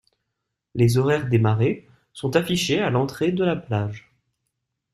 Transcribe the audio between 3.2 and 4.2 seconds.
de la plage.